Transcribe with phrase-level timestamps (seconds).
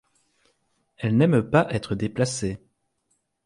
[0.97, 2.57] Elle n'aime pas être déplacée.